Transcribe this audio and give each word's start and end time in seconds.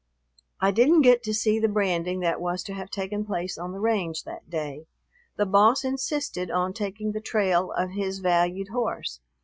I 0.59 0.71
didn't 0.71 1.03
get 1.03 1.21
to 1.25 1.31
see 1.31 1.59
the 1.59 1.67
branding 1.67 2.21
that 2.21 2.41
was 2.41 2.63
to 2.63 2.73
have 2.73 2.89
taken 2.89 3.23
place 3.23 3.55
on 3.55 3.71
the 3.71 3.79
range 3.79 4.23
that 4.23 4.49
day. 4.49 4.87
The 5.37 5.45
boss 5.45 5.83
insisted 5.85 6.49
on 6.49 6.73
taking 6.73 7.11
the 7.11 7.21
trail 7.21 7.71
of 7.73 7.91
his 7.91 8.17
valued 8.17 8.69
horse. 8.69 9.19